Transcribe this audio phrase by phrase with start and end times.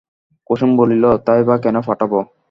[0.49, 2.13] কুসুম বলিল, তাই বা কেন পাঠাব?